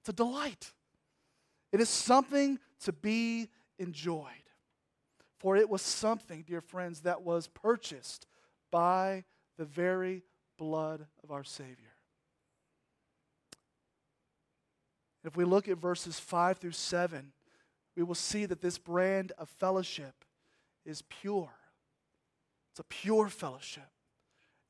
[0.00, 0.72] It's a delight.
[1.70, 3.48] It is something to be
[3.78, 4.26] enjoyed.
[5.38, 8.26] For it was something, dear friends, that was purchased
[8.70, 9.24] by
[9.56, 10.24] the very
[10.56, 11.74] blood of our Savior.
[15.24, 17.32] If we look at verses 5 through 7,
[17.96, 20.24] we will see that this brand of fellowship
[20.84, 21.50] is pure.
[22.70, 23.90] It's a pure fellowship,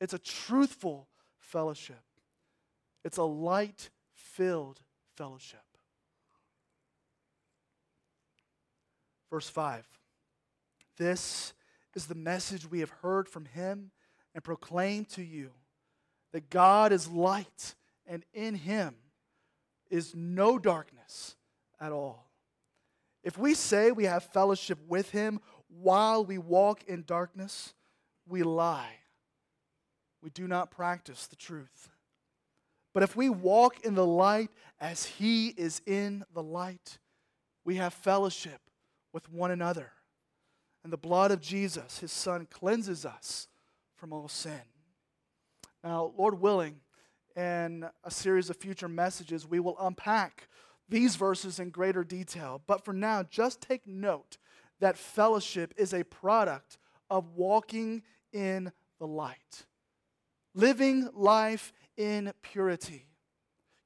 [0.00, 2.02] it's a truthful fellowship,
[3.04, 4.80] it's a light filled
[5.16, 5.60] fellowship.
[9.30, 9.86] Verse 5
[10.96, 11.52] This
[11.94, 13.90] is the message we have heard from him
[14.34, 15.50] and proclaimed to you
[16.32, 17.74] that God is light,
[18.06, 18.94] and in him
[19.90, 21.36] is no darkness
[21.80, 22.30] at all.
[23.24, 27.74] If we say we have fellowship with him while we walk in darkness,
[28.26, 28.94] we lie.
[30.22, 31.90] We do not practice the truth.
[32.94, 34.50] But if we walk in the light
[34.80, 36.98] as he is in the light,
[37.64, 38.60] we have fellowship
[39.12, 39.92] with one another.
[40.84, 43.48] And the blood of Jesus, his son, cleanses us
[43.96, 44.60] from all sin.
[45.82, 46.80] Now, Lord willing,
[47.36, 50.48] in a series of future messages, we will unpack
[50.88, 52.62] these verses in greater detail.
[52.66, 54.38] But for now, just take note
[54.80, 56.78] that fellowship is a product
[57.10, 58.02] of walking
[58.32, 59.66] in the light,
[60.54, 63.06] living life in purity,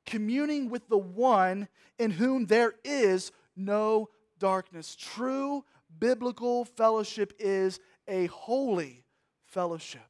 [0.06, 1.68] communing with the one
[1.98, 4.08] in whom there is no
[4.42, 4.96] darkness.
[4.96, 5.64] True
[6.00, 7.78] biblical fellowship is
[8.08, 9.04] a holy
[9.46, 10.00] fellowship.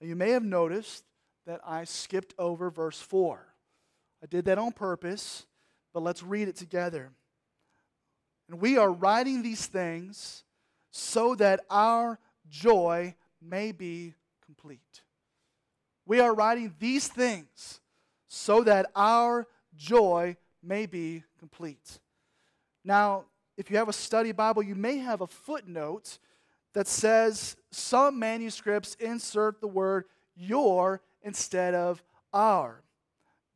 [0.00, 1.04] Now, you may have noticed
[1.46, 3.46] that I skipped over verse 4.
[4.22, 5.44] I did that on purpose,
[5.92, 7.10] but let's read it together.
[8.48, 10.42] And we are writing these things
[10.90, 15.02] so that our joy may be complete.
[16.06, 17.80] We are writing these things
[18.26, 19.46] so that our
[19.76, 21.98] joy may be complete.
[22.86, 23.24] Now,
[23.56, 26.18] if you have a study Bible, you may have a footnote
[26.72, 30.04] that says some manuscripts insert the word
[30.36, 32.00] your instead of
[32.32, 32.84] our.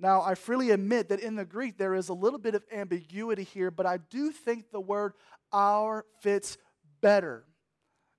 [0.00, 3.44] Now, I freely admit that in the Greek there is a little bit of ambiguity
[3.44, 5.12] here, but I do think the word
[5.52, 6.58] our fits
[7.00, 7.44] better,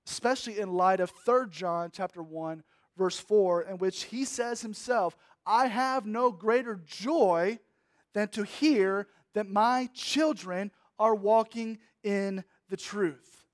[0.06, 2.62] especially in light of 3 John chapter 1
[2.96, 7.58] verse 4 in which he says himself, I have no greater joy
[8.14, 13.44] than to hear that my children are walking in the truth.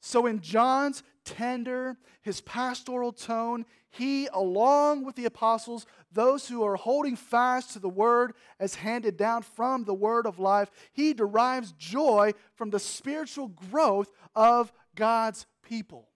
[0.00, 6.76] So, in John's tender, his pastoral tone, he, along with the apostles, those who are
[6.76, 11.72] holding fast to the word as handed down from the word of life, he derives
[11.72, 16.08] joy from the spiritual growth of God's people.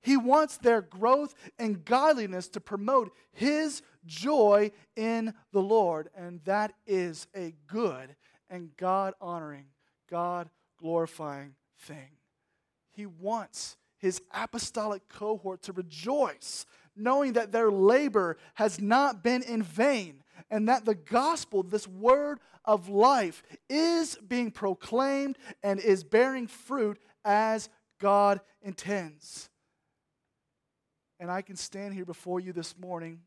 [0.00, 6.08] He wants their growth and godliness to promote his joy in the Lord.
[6.16, 8.14] And that is a good
[8.50, 9.66] and God honoring,
[10.10, 12.10] God glorifying thing.
[12.90, 19.62] He wants his apostolic cohort to rejoice, knowing that their labor has not been in
[19.62, 26.46] vain and that the gospel, this word of life, is being proclaimed and is bearing
[26.46, 27.68] fruit as
[28.00, 29.50] God intends.
[31.20, 33.20] And I can stand here before you this morning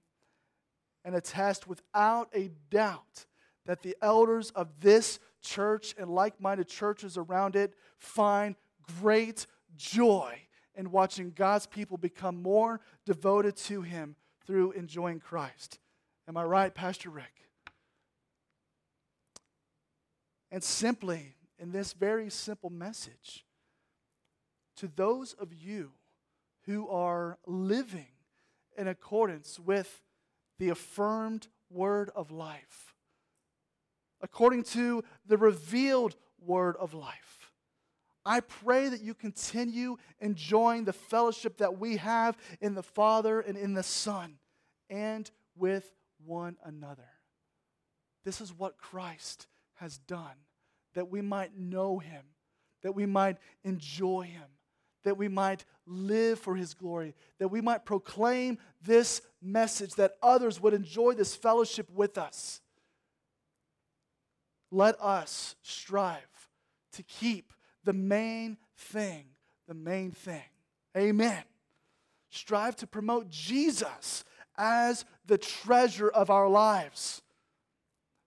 [1.03, 3.25] and attest without a doubt
[3.65, 8.55] that the elders of this church and like minded churches around it find
[8.99, 9.45] great
[9.75, 10.39] joy
[10.75, 15.79] in watching God's people become more devoted to Him through enjoying Christ.
[16.27, 17.33] Am I right, Pastor Rick?
[20.51, 23.45] And simply, in this very simple message,
[24.77, 25.91] to those of you
[26.65, 28.07] who are living
[28.77, 30.01] in accordance with
[30.59, 32.90] the affirmed word of life,
[34.21, 37.51] according to the revealed word of life.
[38.25, 43.57] I pray that you continue enjoying the fellowship that we have in the Father and
[43.57, 44.35] in the Son
[44.89, 45.91] and with
[46.25, 47.07] one another.
[48.23, 50.35] This is what Christ has done,
[50.93, 52.23] that we might know him,
[52.83, 54.49] that we might enjoy him,
[55.03, 60.61] that we might live for his glory, that we might proclaim this message, that others
[60.61, 62.61] would enjoy this fellowship with us.
[64.71, 66.49] Let us strive
[66.93, 67.53] to keep
[67.83, 69.25] the main thing,
[69.67, 70.43] the main thing.
[70.97, 71.43] Amen.
[72.29, 74.23] Strive to promote Jesus
[74.57, 77.21] as the treasure of our lives.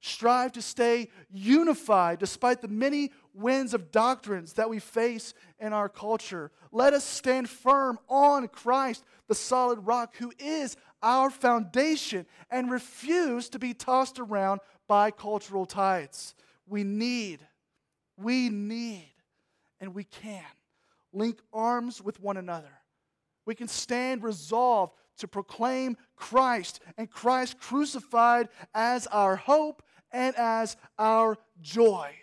[0.01, 5.89] Strive to stay unified despite the many winds of doctrines that we face in our
[5.89, 6.51] culture.
[6.73, 13.49] Let us stand firm on Christ, the solid rock, who is our foundation, and refuse
[13.51, 16.35] to be tossed around by cultural tides.
[16.67, 17.41] We need,
[18.17, 19.13] we need,
[19.81, 20.45] and we can
[21.13, 22.73] link arms with one another.
[23.47, 30.77] We can stand resolved to proclaim Christ and Christ crucified as our hope and as
[30.99, 32.15] our joy.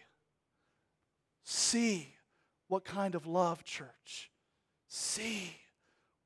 [1.43, 2.13] See
[2.67, 4.31] what kind of love, church.
[4.87, 5.55] See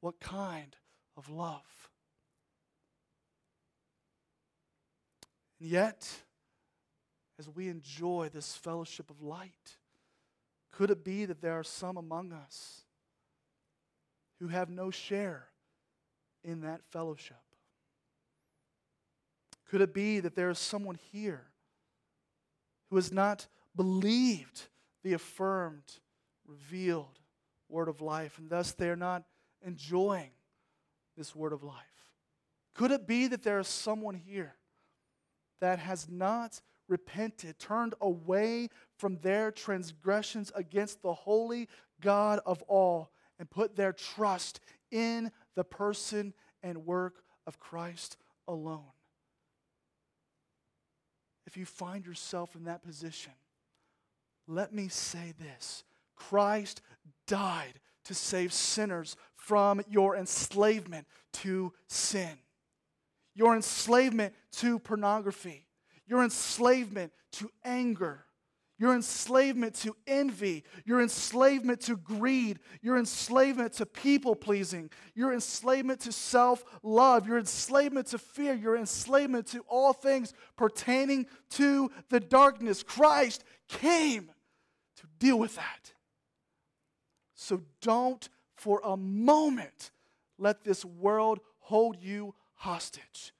[0.02, 0.76] what kind
[1.18, 1.62] of love.
[5.60, 6.08] And yet,
[7.38, 9.78] as we enjoy this fellowship of light,
[10.72, 12.82] could it be that there are some among us
[14.40, 15.48] who have no share
[16.44, 17.38] in that fellowship?
[19.70, 21.46] Could it be that there is someone here
[22.90, 24.64] who has not believed
[25.04, 26.00] the affirmed,
[26.46, 27.20] revealed
[27.68, 29.24] word of life, and thus they are not
[29.66, 30.32] enjoying
[31.18, 31.84] this word of life?
[32.74, 34.56] Could it be that there is someone here
[35.62, 41.68] that has not repented, turned away from their transgressions against the holy
[42.02, 44.60] God of all, and put their trust
[44.92, 46.34] in the person
[46.64, 48.18] and work of Christ
[48.48, 48.92] alone?
[51.56, 53.32] if you find yourself in that position,
[54.46, 55.84] let me say this
[56.16, 56.82] Christ
[57.28, 62.38] died to save sinners from your enslavement to sin,
[63.34, 65.65] your enslavement to pornography,
[66.08, 68.26] your enslavement to anger,
[68.78, 76.02] your enslavement to envy, your enslavement to greed, your enslavement to people pleasing, your enslavement
[76.02, 82.20] to self love, your enslavement to fear, your enslavement to all things pertaining to the
[82.20, 82.84] darkness.
[82.84, 84.30] Christ came
[84.98, 85.94] to deal with that.
[87.34, 89.92] So don't for a moment
[90.38, 93.34] let this world hold you hostage.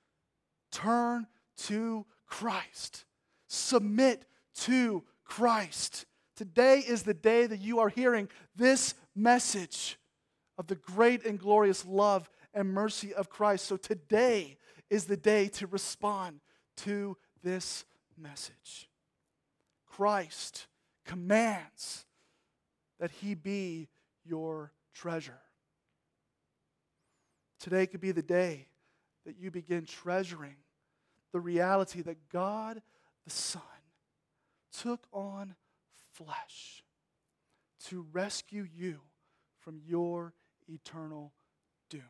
[0.72, 3.06] Turn to Christ.
[3.48, 4.26] Submit
[4.62, 6.06] to Christ.
[6.36, 9.98] Today is the day that you are hearing this message
[10.58, 13.66] of the great and glorious love and mercy of Christ.
[13.66, 14.58] So today
[14.90, 16.40] is the day to respond
[16.78, 17.86] to this
[18.18, 18.90] message.
[19.86, 20.68] Christ
[21.06, 22.06] commands
[23.00, 23.88] that he be
[24.26, 25.40] your treasure.
[27.60, 28.68] Today could be the day
[29.26, 30.56] that you begin treasuring
[31.36, 32.82] the reality that God
[33.26, 33.62] the Son
[34.72, 35.56] took on
[36.14, 36.82] flesh
[37.88, 39.02] to rescue you
[39.60, 40.34] from your
[40.70, 41.34] eternal
[41.90, 42.04] doom.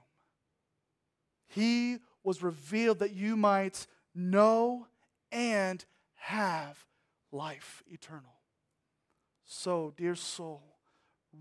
[1.47, 4.86] He was revealed that you might know
[5.32, 5.84] and
[6.17, 6.86] have
[7.32, 8.36] life eternal.
[9.43, 10.78] So, dear soul,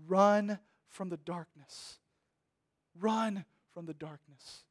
[0.07, 0.57] run
[0.87, 1.99] from the darkness.
[2.99, 4.63] Run from the darkness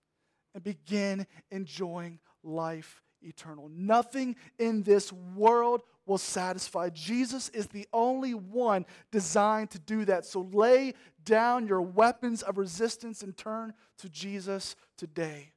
[0.53, 3.70] and begin enjoying life eternal.
[3.75, 6.91] Nothing in this world will satisfy.
[6.91, 10.25] Jesus is the only one designed to do that.
[10.25, 10.95] So lay
[11.25, 15.53] down your weapons of resistance and turn to Jesus today.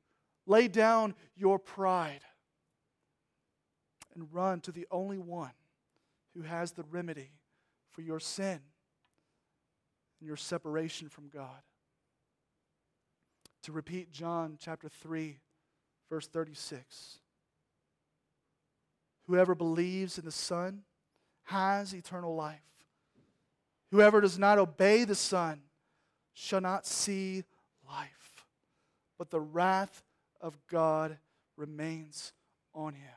[0.46, 2.22] Lay down your pride
[4.16, 5.52] and run to the only one
[6.34, 7.32] who has the remedy
[7.92, 8.60] for your sin
[10.20, 11.62] and your separation from God.
[13.64, 15.38] To repeat John chapter 3,
[16.10, 17.20] verse 36.
[19.28, 20.84] Whoever believes in the Son
[21.44, 22.62] has eternal life.
[23.92, 25.62] Whoever does not obey the Son
[26.34, 27.44] shall not see
[27.88, 28.46] life,
[29.18, 30.04] but the wrath
[30.40, 31.18] of God
[31.58, 32.32] remains
[32.74, 33.14] on him.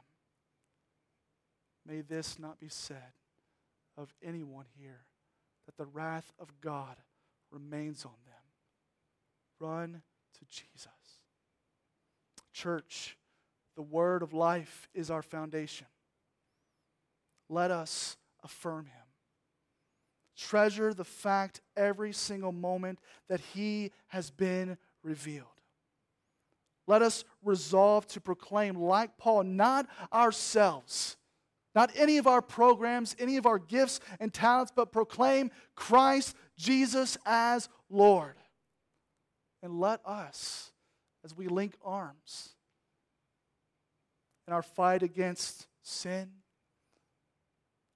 [1.87, 3.13] May this not be said
[3.97, 5.05] of anyone here,
[5.67, 6.97] that the wrath of God
[7.51, 8.35] remains on them.
[9.59, 10.03] Run
[10.39, 10.89] to Jesus.
[12.53, 13.17] Church,
[13.77, 15.87] the word of life is our foundation
[17.51, 18.95] let us affirm him.
[20.37, 22.99] Treasure the fact every single moment
[23.29, 25.47] that he has been revealed.
[26.87, 31.17] Let us resolve to proclaim, like Paul, not ourselves,
[31.75, 37.19] not any of our programs, any of our gifts and talents, but proclaim Christ Jesus
[37.27, 38.37] as Lord.
[39.63, 40.73] And let us,
[41.25, 42.55] as we link arms
[44.49, 46.31] in our fight against sin,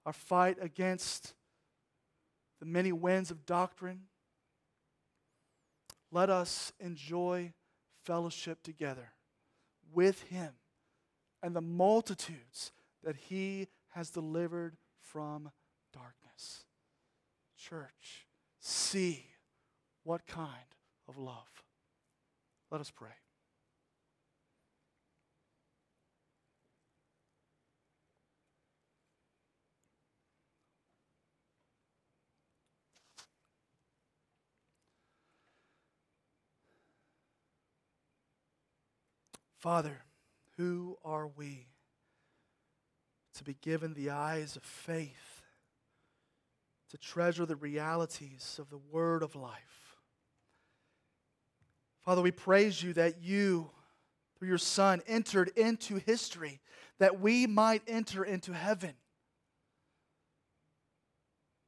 [0.06, 1.34] our fight against
[2.60, 4.02] the many winds of doctrine.
[6.10, 7.52] Let us enjoy
[8.04, 9.12] fellowship together
[9.92, 10.52] with Him
[11.42, 15.50] and the multitudes that He has delivered from
[15.92, 16.64] darkness.
[17.56, 18.26] Church,
[18.60, 19.26] see
[20.02, 20.48] what kind
[21.08, 21.64] of love.
[22.70, 23.23] Let us pray.
[39.64, 40.02] Father,
[40.58, 41.68] who are we
[43.32, 45.40] to be given the eyes of faith
[46.90, 49.96] to treasure the realities of the word of life.
[52.02, 53.70] Father, we praise you that you,
[54.36, 56.60] through your Son, entered into history
[56.98, 58.92] that we might enter into heaven.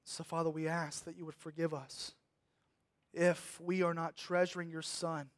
[0.05, 2.13] So, Father, we ask that you would forgive us
[3.15, 5.31] if we are not treasuring your Son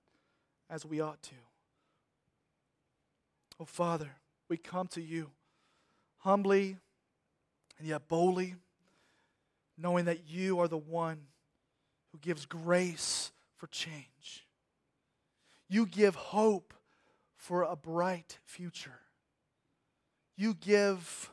[0.68, 1.36] as we ought to.
[3.60, 4.10] Oh, Father,
[4.48, 5.30] we come to you
[6.18, 6.76] humbly
[7.78, 8.54] and yet boldly,
[9.76, 11.20] knowing that you are the one
[12.12, 14.46] who gives grace for change.
[15.68, 16.74] You give hope
[17.36, 19.00] for a bright future.
[20.36, 21.30] You give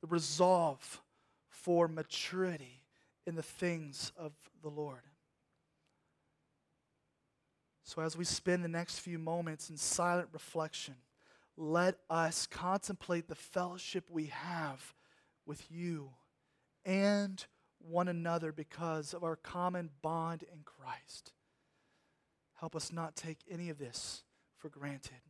[0.00, 1.00] the resolve
[1.48, 2.82] for maturity
[3.26, 5.00] in the things of the Lord.
[7.84, 10.94] So, as we spend the next few moments in silent reflection,
[11.56, 14.94] let us contemplate the fellowship we have
[15.46, 16.10] with you
[16.84, 17.44] and
[17.78, 21.32] one another because of our common bond in Christ.
[22.54, 24.22] Help us not take any of this
[24.56, 25.20] for granted.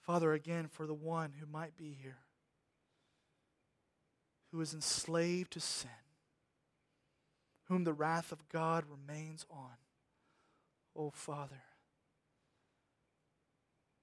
[0.00, 2.18] Father, again, for the one who might be here,
[4.52, 5.90] who is enslaved to sin,
[7.64, 9.76] whom the wrath of God remains on.
[10.94, 11.62] Oh, Father,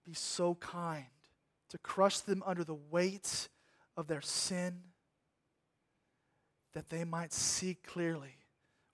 [0.05, 1.05] be so kind
[1.69, 3.49] to crush them under the weight
[3.95, 4.81] of their sin
[6.73, 8.37] that they might see clearly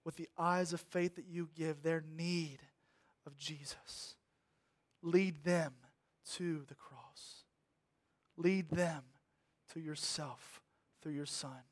[0.03, 2.59] with the eyes of faith that you give their need
[3.25, 4.15] of Jesus.
[5.01, 5.73] Lead them
[6.33, 7.43] to the cross.
[8.37, 9.03] Lead them
[9.73, 10.61] to yourself
[11.01, 11.63] through your Son.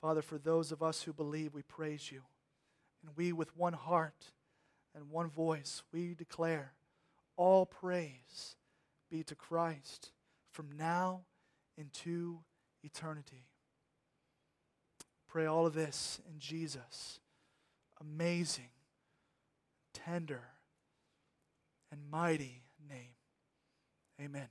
[0.00, 2.22] Father, for those of us who believe, we praise you.
[3.02, 4.32] And we, with one heart
[4.94, 6.72] and one voice, we declare
[7.36, 8.56] all praise
[9.10, 10.10] be to Christ
[10.52, 11.22] from now
[11.76, 12.40] into
[12.82, 13.46] eternity.
[15.28, 17.18] Pray all of this in Jesus'
[18.00, 18.70] amazing,
[19.92, 20.42] tender,
[21.90, 23.14] and mighty name.
[24.20, 24.48] Amen.